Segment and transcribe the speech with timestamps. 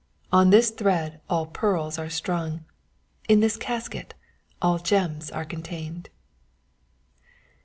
[0.31, 2.65] On this thread all pearls are strung:
[3.29, 4.15] in this casket
[4.59, 6.09] all gems are contained.